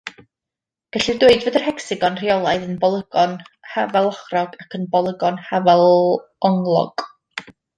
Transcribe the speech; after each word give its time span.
Gellir 0.95 1.19
dweud 1.23 1.43
fod 1.47 1.57
yr 1.59 1.63
hecsagon 1.65 2.17
rheolaidd 2.21 2.65
yn 2.69 2.73
bolygon 2.85 3.37
hafalochrog 3.75 4.57
ac 4.65 4.75
yn 4.81 4.89
bolygon 4.97 5.41
hafalonglog. 5.51 7.07